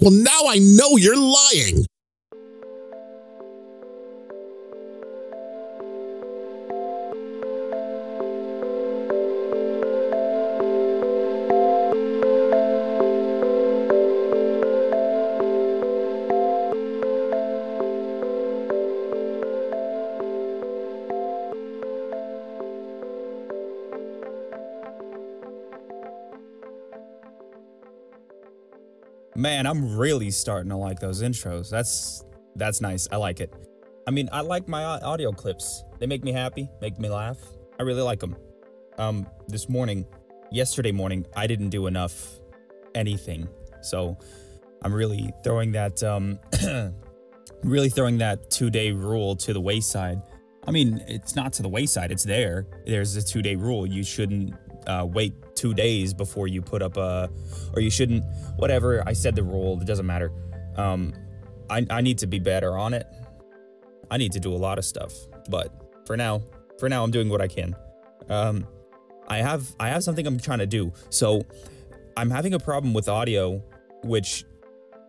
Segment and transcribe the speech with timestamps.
[0.00, 1.84] Well, now I know you're lying.
[29.36, 31.70] Man, I'm really starting to like those intros.
[31.70, 32.24] That's
[32.56, 33.06] that's nice.
[33.12, 33.52] I like it.
[34.06, 35.84] I mean, I like my audio clips.
[36.00, 37.38] They make me happy, make me laugh.
[37.78, 38.36] I really like them.
[38.98, 40.04] Um, this morning,
[40.50, 42.40] yesterday morning, I didn't do enough
[42.94, 43.48] anything,
[43.82, 44.18] so
[44.82, 46.38] I'm really throwing that um,
[47.62, 50.20] really throwing that two day rule to the wayside.
[50.66, 52.10] I mean, it's not to the wayside.
[52.10, 52.66] It's there.
[52.84, 53.86] There's a two day rule.
[53.86, 54.54] You shouldn't
[54.86, 57.30] uh, wait two days before you put up a,
[57.74, 58.24] or you shouldn't,
[58.56, 59.02] whatever.
[59.06, 60.32] I said the rule, it doesn't matter.
[60.76, 61.12] Um,
[61.68, 63.06] I, I need to be better on it.
[64.10, 65.12] I need to do a lot of stuff,
[65.48, 65.72] but
[66.06, 66.42] for now,
[66.78, 67.76] for now, I'm doing what I can.
[68.28, 68.66] Um,
[69.28, 70.92] I have, I have something I'm trying to do.
[71.10, 71.42] So
[72.16, 73.62] I'm having a problem with audio,
[74.02, 74.44] which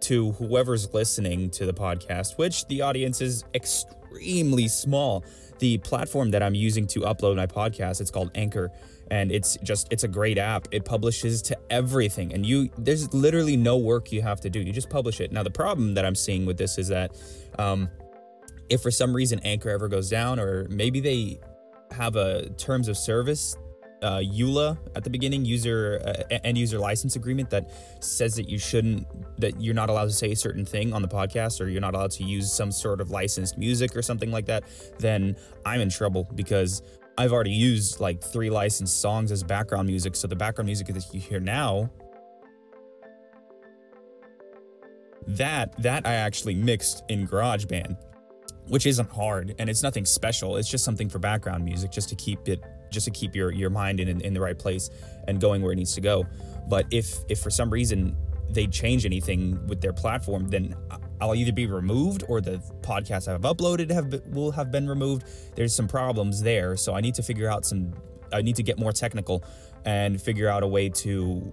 [0.00, 5.24] to whoever's listening to the podcast, which the audience is extremely small.
[5.58, 8.70] The platform that I'm using to upload my podcast, it's called Anchor
[9.10, 10.68] and it's just it's a great app.
[10.70, 14.60] It publishes to everything and you there's literally no work you have to do.
[14.60, 15.32] You just publish it.
[15.32, 17.16] Now the problem that i'm seeing with this is that
[17.58, 17.88] um,
[18.68, 21.40] if for some reason anchor ever goes down or maybe they
[21.90, 23.56] have a terms of service
[24.02, 28.58] uh, EULA at the beginning, user uh, end user license agreement that says that you
[28.58, 29.06] shouldn't,
[29.38, 31.94] that you're not allowed to say a certain thing on the podcast, or you're not
[31.94, 34.64] allowed to use some sort of licensed music or something like that,
[34.98, 35.36] then
[35.66, 36.82] I'm in trouble because
[37.20, 40.16] I've already used like three licensed songs as background music.
[40.16, 41.90] So the background music that you hear now,
[45.26, 47.94] that that I actually mixed in GarageBand,
[48.68, 50.56] which isn't hard and it's nothing special.
[50.56, 53.68] It's just something for background music, just to keep it, just to keep your your
[53.68, 54.88] mind in in the right place
[55.28, 56.24] and going where it needs to go.
[56.70, 58.16] But if if for some reason
[58.48, 60.74] they change anything with their platform, then
[61.20, 65.24] I'll either be removed or the podcasts I've uploaded have been, will have been removed.
[65.54, 67.92] There's some problems there, so I need to figure out some.
[68.32, 69.44] I need to get more technical
[69.84, 71.52] and figure out a way to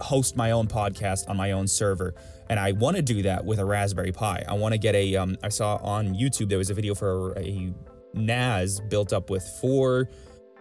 [0.00, 2.14] host my own podcast on my own server.
[2.48, 4.44] And I want to do that with a Raspberry Pi.
[4.48, 5.16] I want to get a.
[5.16, 7.72] Um, I saw on YouTube there was a video for a
[8.14, 10.08] NAS built up with four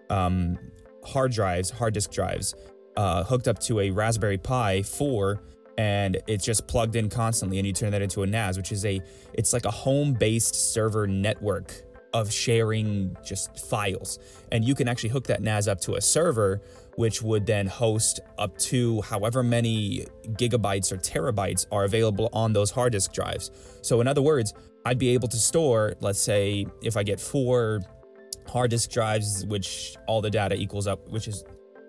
[0.09, 0.58] um,
[1.03, 2.56] hard drives, hard disk drives,
[2.96, 5.42] uh, hooked up to a Raspberry Pi 4
[5.78, 8.85] and it's just plugged in constantly and you turn that into a NAS, which is
[8.85, 9.01] a
[9.34, 11.73] it's like a home-based server network
[12.13, 14.19] of sharing just files.
[14.51, 16.62] And you can actually hook that NAS up to a server
[16.95, 22.69] which would then host up to however many gigabytes or terabytes are available on those
[22.69, 23.50] hard disk drives.
[23.81, 24.53] So in other words,
[24.85, 27.81] I'd be able to store, let's say if I get 4
[28.47, 31.44] hard disk drives which all the data equals up, which is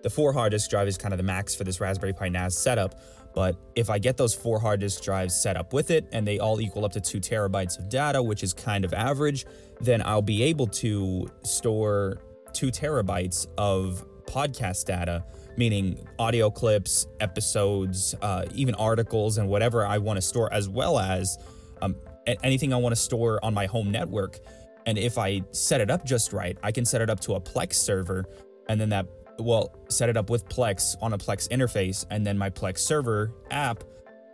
[0.05, 2.57] the 4 hard disk drive is kind of the max for this Raspberry Pi NAS
[2.57, 2.95] setup
[3.35, 6.39] but if I get those four hard disk drives set up with it and they
[6.39, 9.45] all equal up to two terabytes of data, which is kind of average,
[9.81, 12.21] then I'll be able to store
[12.53, 15.25] two terabytes of podcast data,
[15.57, 21.01] meaning audio clips, episodes, uh, even articles, and whatever I want to store, as well
[21.01, 21.37] as
[21.83, 21.97] um,
[22.45, 24.39] anything I want to store on my home network.
[24.87, 27.41] And if I set it up just right, I can set it up to a
[27.41, 28.27] Plex server,
[28.69, 29.07] and then that
[29.39, 33.33] well, set it up with Plex on a Plex interface, and then my Plex server
[33.50, 33.84] app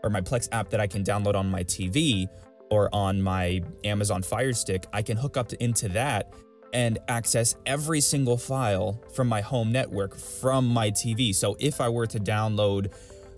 [0.02, 2.28] or my Plex app that I can download on my TV
[2.70, 6.32] or on my Amazon Fire Stick, I can hook up to, into that
[6.72, 11.34] and access every single file from my home network from my TV.
[11.34, 12.92] So if I were to download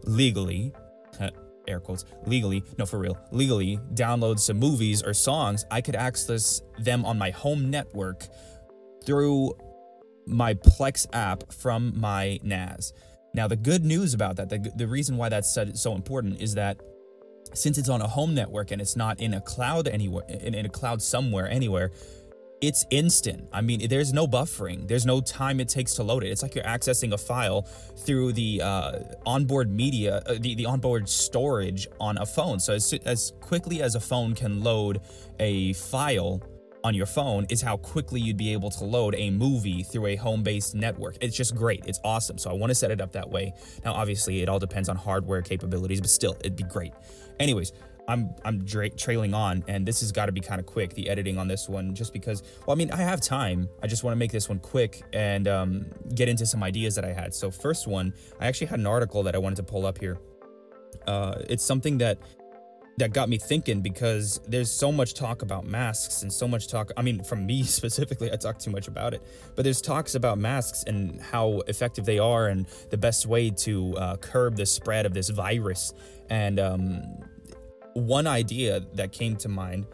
[0.05, 0.73] legally,
[1.69, 6.61] air quotes, legally, no, for real, legally download some movies or songs, I could access
[6.79, 8.27] them on my home network
[9.05, 9.55] through
[10.27, 12.93] my Plex app from my NAS.
[13.35, 16.81] Now, the good news about that, the, the reason why that's so important is that
[17.55, 20.67] since it's on a home network and it's not in a cloud anywhere, in, in
[20.67, 21.93] a cloud somewhere, anywhere,
[22.61, 23.49] it's instant.
[23.53, 24.87] I mean, there's no buffering.
[24.87, 26.29] There's no time it takes to load it.
[26.29, 27.63] It's like you're accessing a file
[27.97, 32.61] through the uh, onboard media, uh, the, the onboard storage on a phone.
[32.61, 35.01] So as, as quickly as a phone can load
[35.41, 36.41] a file
[36.85, 40.17] on your phone is how quickly you'd be able to load a movie through a
[40.17, 41.17] home-based network.
[41.21, 41.85] It's just great.
[41.87, 42.39] It's awesome.
[42.39, 43.53] So I want to set it up that way.
[43.85, 46.93] Now, obviously, it all depends on hardware capabilities, but still, it'd be great.
[47.39, 47.73] Anyways,
[48.09, 50.95] I'm I'm trailing on, and this has got to be kind of quick.
[50.95, 52.43] The editing on this one, just because.
[52.67, 53.69] Well, I mean, I have time.
[53.83, 57.05] I just want to make this one quick and um, get into some ideas that
[57.05, 57.33] I had.
[57.33, 60.19] So, first one, I actually had an article that I wanted to pull up here.
[61.07, 62.19] Uh, it's something that
[62.99, 66.91] that got me thinking because there's so much talk about masks and so much talk.
[66.97, 69.23] I mean, from me specifically, I talk too much about it,
[69.57, 73.97] but there's talks about masks and how effective they are and the best way to
[73.97, 75.95] uh, curb the spread of this virus.
[76.31, 77.03] And um,
[77.95, 79.87] one idea that came to mind,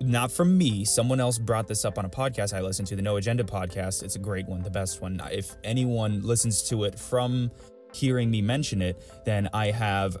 [0.00, 3.02] not from me, someone else brought this up on a podcast I listened to, the
[3.02, 4.02] No Agenda podcast.
[4.02, 5.20] It's a great one, the best one.
[5.30, 7.50] If anyone listens to it from
[7.92, 10.16] hearing me mention it, then I have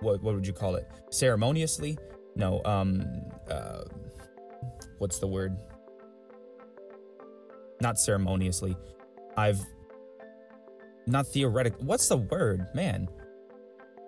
[0.00, 0.88] what what would you call it?
[1.10, 1.98] Ceremoniously?
[2.36, 3.06] No, um
[3.50, 3.82] uh
[4.98, 5.56] what's the word?
[7.80, 8.76] Not ceremoniously.
[9.36, 9.60] I've
[11.06, 11.74] not theoretic.
[11.80, 12.66] What's the word?
[12.74, 13.08] Man.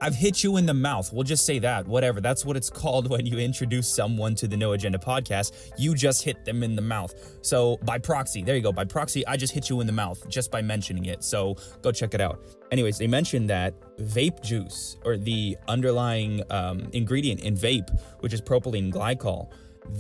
[0.03, 1.13] I've hit you in the mouth.
[1.13, 1.87] We'll just say that.
[1.87, 2.21] Whatever.
[2.21, 5.71] That's what it's called when you introduce someone to the No Agenda podcast.
[5.79, 7.15] You just hit them in the mouth.
[7.43, 8.73] So by proxy, there you go.
[8.73, 11.23] By proxy, I just hit you in the mouth just by mentioning it.
[11.23, 12.45] So go check it out.
[12.73, 18.43] Anyways, they mentioned that vape juice or the underlying um, ingredient in vape, which is
[18.43, 19.53] propylene glycol,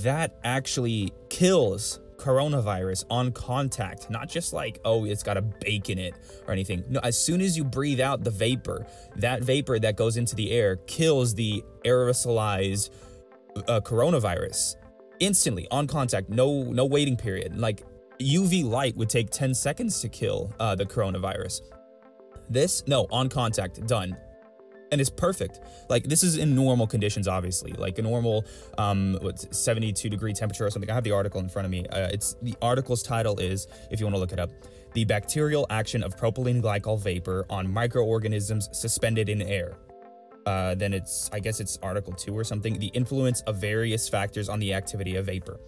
[0.03, 5.99] that actually kills coronavirus on contact, not just like, oh, it's got a bake in
[5.99, 6.15] it
[6.47, 6.85] or anything.
[6.89, 8.87] No, as soon as you breathe out the vapor,
[9.17, 12.91] that vapor that goes into the air kills the aerosolized
[13.67, 14.77] uh, coronavirus
[15.19, 17.59] instantly on contact, no no waiting period.
[17.59, 17.83] Like
[18.21, 21.63] UV light would take 10 seconds to kill uh, the coronavirus.
[22.49, 24.17] This, no, on contact, done
[24.93, 25.61] and it's perfect.
[25.89, 28.45] Like this is in normal conditions, obviously, like a normal
[28.79, 30.91] um, what's 72 degree temperature or something.
[30.91, 31.87] I have the article in front of me.
[31.89, 34.51] Uh, it's the article's title is, if you want to look it up,
[34.93, 39.75] the bactericidal action of propylene glycol vapor on microorganisms suspended in air.
[40.45, 44.49] Uh, then it's, I guess it's article two or something, the influence of various factors
[44.49, 45.59] on the activity of vapor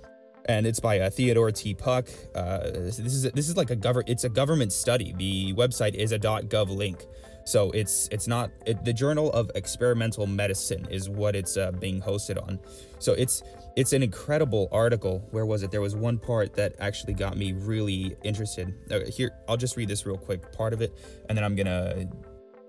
[0.46, 1.74] and it's by uh, Theodore T.
[1.74, 2.08] Puck.
[2.34, 4.10] Uh, this is this is like a government.
[4.10, 5.14] It's a government study.
[5.16, 7.06] The website is a .gov link.
[7.44, 12.00] So it's it's not it, the Journal of Experimental Medicine is what it's uh, being
[12.00, 12.58] hosted on.
[12.98, 13.42] So it's
[13.76, 15.26] it's an incredible article.
[15.30, 15.70] Where was it?
[15.70, 18.74] There was one part that actually got me really interested.
[18.90, 20.92] Uh, here, I'll just read this real quick part of it,
[21.28, 22.06] and then I'm gonna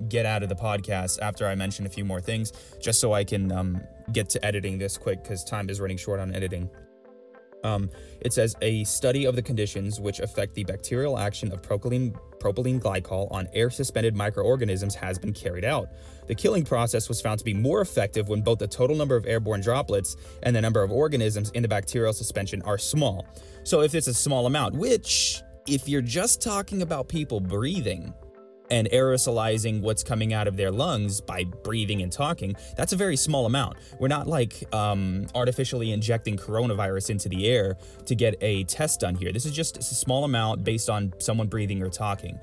[0.10, 2.52] get out of the podcast after I mention a few more things,
[2.82, 3.82] just so I can um,
[4.12, 6.70] get to editing this quick because time is running short on editing.
[7.66, 7.90] Um,
[8.22, 12.80] it says a study of the conditions which affect the bactericidal action of propylene, propylene
[12.80, 15.90] glycol on air suspended microorganisms has been carried out.
[16.28, 19.26] The killing process was found to be more effective when both the total number of
[19.26, 23.26] airborne droplets and the number of organisms in the bacterial suspension are small.
[23.64, 28.14] So, if it's a small amount, which, if you're just talking about people breathing,
[28.72, 33.16] and aerosolizing what's coming out of their lungs by breathing and talking, that's a very
[33.16, 33.78] small amount.
[34.00, 39.16] We're not like um, artificially injecting coronavirus into the air to get a test done
[39.16, 39.32] here.
[39.32, 42.40] This is just a small amount based on someone breathing or talking.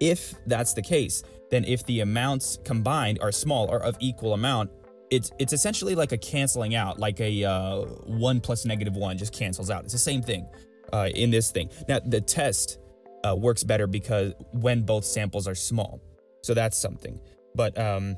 [0.00, 4.70] If that's the case, then if the amounts combined are small or of equal amount,
[5.10, 9.32] it's it's essentially like a canceling out, like a uh, one plus negative one just
[9.32, 9.84] cancels out.
[9.84, 10.48] It's the same thing
[10.92, 11.70] uh, in this thing.
[11.88, 12.78] Now the test
[13.26, 16.00] uh, works better because when both samples are small.
[16.42, 17.18] So that's something.
[17.54, 18.16] But um,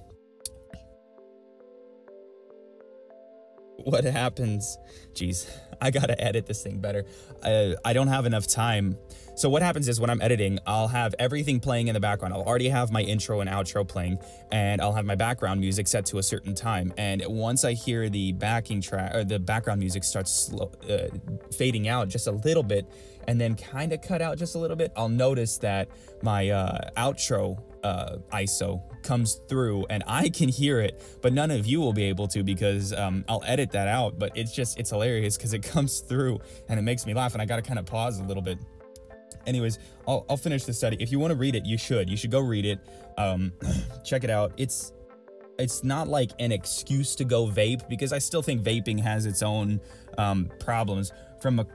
[3.87, 4.79] what happens?
[5.15, 5.49] Geez,
[5.81, 7.05] I gotta edit this thing better.
[7.43, 8.99] I, I don't have enough time.
[9.37, 12.35] So what happens is when I'm editing, I'll have everything playing in the background.
[12.35, 14.19] I'll already have my intro and outro playing,
[14.51, 16.93] and I'll have my background music set to a certain time.
[16.97, 21.09] And once I hear the backing track or the background music starts slow, uh,
[21.53, 22.87] fading out just a little bit,
[23.29, 25.89] and then kind of cut out just a little bit, I'll notice that
[26.23, 31.67] my uh, outro uh, ISO comes through and I can hear it, but none of
[31.67, 34.19] you will be able to because um, I'll edit that out.
[34.19, 37.43] But it's just, it's hilarious because it comes through and it makes me laugh and
[37.43, 38.59] I got to kind of pause a little bit.
[39.47, 39.79] Anyways,
[40.09, 40.97] I'll, I'll finish the study.
[40.99, 42.11] If you want to read it, you should.
[42.11, 42.81] You should go read it.
[43.17, 43.53] Um,
[44.05, 44.53] check it out.
[44.57, 44.93] It's
[45.59, 49.43] it's not like an excuse to go vape because I still think vaping has its
[49.43, 49.81] own
[50.19, 51.67] um, problems from a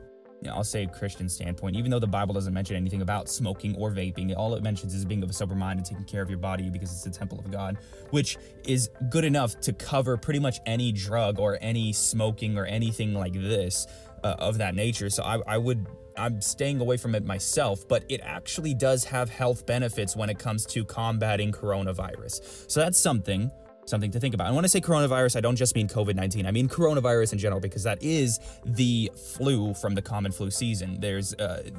[0.50, 4.36] I'll say Christian standpoint, even though the Bible doesn't mention anything about smoking or vaping,
[4.36, 6.69] all it mentions is being of a sober mind and taking care of your body
[6.69, 7.77] because it's the temple of God,
[8.10, 13.13] which is good enough to cover pretty much any drug or any smoking or anything
[13.13, 13.88] like this
[14.24, 15.10] uh, of that nature.
[15.10, 15.86] So I, I would
[16.17, 20.39] I'm staying away from it myself, but it actually does have health benefits when it
[20.39, 22.69] comes to combating coronavirus.
[22.69, 23.50] So that's something
[23.91, 24.48] something to think about.
[24.48, 26.48] And when I say coronavirus, I don't just mean COVID 19.
[26.48, 30.98] I mean coronavirus in general, because that is the flu from the common flu season.
[31.00, 31.69] There's uh,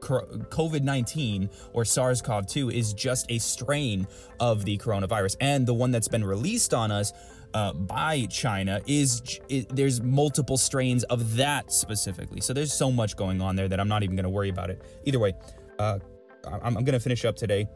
[0.00, 4.06] COVID 19 or SARS CoV 2 is just a strain
[4.40, 5.36] of the coronavirus.
[5.40, 7.12] And the one that's been released on us
[7.54, 12.40] uh, by China is it, there's multiple strains of that specifically.
[12.40, 14.70] So there's so much going on there that I'm not even going to worry about
[14.70, 14.82] it.
[15.04, 15.34] Either way,
[15.78, 15.98] uh,
[16.46, 17.66] I'm, I'm going to finish up today.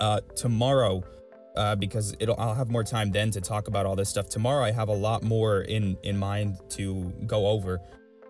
[0.00, 1.02] Uh, tomorrow,
[1.58, 4.28] uh, because it'll I'll have more time then to talk about all this stuff.
[4.28, 7.80] Tomorrow I have a lot more in in mind to go over.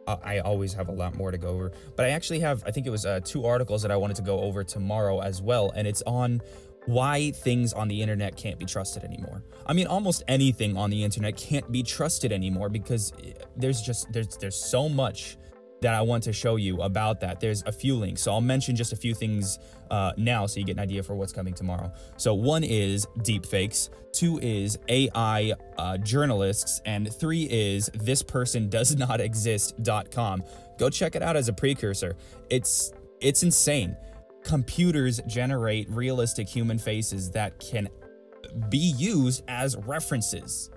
[0.06, 2.70] Uh, I always have a lot more to go over, but I actually have I
[2.70, 5.70] think it was uh, two articles that I wanted to go over tomorrow as well,
[5.76, 6.40] and it's on
[6.86, 9.44] why things on the internet can't be trusted anymore.
[9.66, 14.10] I mean, almost anything on the internet can't be trusted anymore because eh, there's just
[14.10, 15.36] there's there's so much
[15.80, 17.40] that I want to show you about that.
[17.40, 19.58] There's a few links, so I'll mention just a few things
[19.90, 21.92] uh, now so you get an idea for what's coming tomorrow.
[22.16, 28.96] So one is deepfakes, two is AI uh, journalists, and three is this person does
[28.96, 30.42] not exist.com.
[30.78, 32.16] Go check it out as a precursor.
[32.50, 33.96] It's it's insane.
[34.44, 37.88] Computers generate realistic human faces that can
[38.68, 40.70] be used as references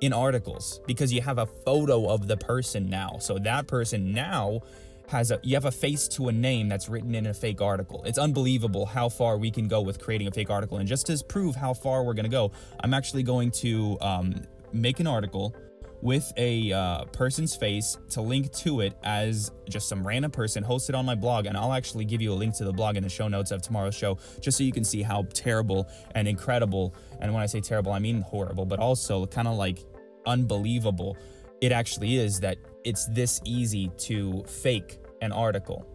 [0.00, 3.18] in articles because you have a photo of the person now.
[3.20, 4.60] So that person now
[5.08, 8.02] has a you have a face to a name that's written in a fake article.
[8.04, 10.78] It's unbelievable how far we can go with creating a fake article.
[10.78, 14.34] And just to prove how far we're gonna go, I'm actually going to um,
[14.72, 15.54] make an article
[16.02, 20.96] with a uh, person's face to link to it as just some random person hosted
[20.96, 23.08] on my blog and i'll actually give you a link to the blog in the
[23.08, 27.32] show notes of tomorrow's show just so you can see how terrible and incredible and
[27.32, 29.84] when i say terrible i mean horrible but also kind of like
[30.30, 31.16] unbelievable
[31.60, 35.86] it actually is that it's this easy to fake an article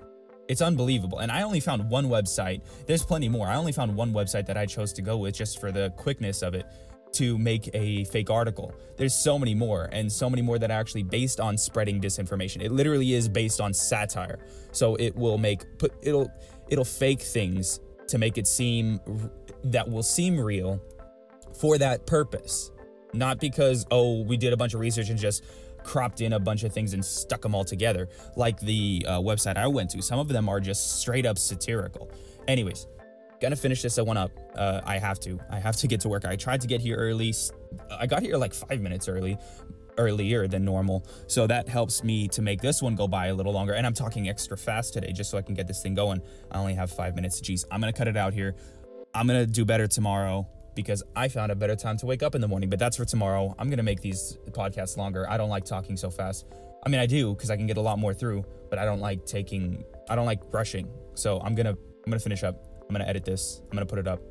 [0.48, 1.20] it's unbelievable.
[1.20, 2.62] And I only found one website.
[2.86, 3.48] There's plenty more.
[3.48, 6.42] I only found one website that I chose to go with just for the quickness
[6.42, 6.66] of it
[7.14, 8.74] to make a fake article.
[8.98, 12.62] There's so many more, and so many more that are actually based on spreading disinformation.
[12.62, 14.40] It literally is based on satire.
[14.72, 16.30] So it will make put it'll
[16.68, 19.00] it'll fake things to make it seem
[19.64, 20.82] that will seem real
[21.58, 22.72] for that purpose.
[23.16, 25.44] Not because oh we did a bunch of research and just
[25.84, 29.56] cropped in a bunch of things and stuck them all together like the uh, website
[29.56, 30.02] I went to.
[30.02, 32.10] Some of them are just straight up satirical.
[32.48, 32.88] Anyways,
[33.40, 34.32] gonna finish this one up.
[34.56, 35.40] Uh, I have to.
[35.50, 36.26] I have to get to work.
[36.26, 37.34] I tried to get here early.
[37.92, 39.38] I got here like five minutes early,
[39.98, 41.06] earlier than normal.
[41.28, 43.74] So that helps me to make this one go by a little longer.
[43.74, 46.22] And I'm talking extra fast today just so I can get this thing going.
[46.52, 47.40] I only have five minutes.
[47.40, 48.56] Jeez, I'm gonna cut it out here.
[49.14, 52.42] I'm gonna do better tomorrow because I found a better time to wake up in
[52.42, 52.70] the morning.
[52.70, 53.56] But that's for tomorrow.
[53.58, 55.30] I'm gonna make these podcasts longer.
[55.30, 56.46] I don't like talking so fast.
[56.86, 59.00] I mean, I do because I can get a lot more through, but I don't
[59.00, 59.84] like taking.
[60.10, 60.90] I don't like rushing.
[61.16, 61.72] So I'm gonna.
[61.72, 62.64] I'm gonna finish up.
[62.88, 64.22] I'm going to edit this, I'm going to put it up,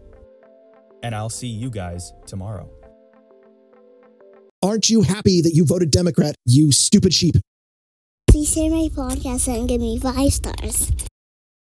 [1.03, 2.71] and I'll see you guys tomorrow.
[4.63, 7.35] Aren't you happy that you voted Democrat, you stupid sheep?
[8.31, 10.91] Please share my podcast and give me five stars.